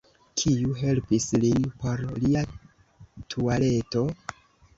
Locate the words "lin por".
1.43-2.01